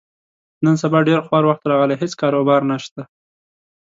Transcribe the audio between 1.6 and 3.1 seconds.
راغلی، هېڅ کاروبار نشته.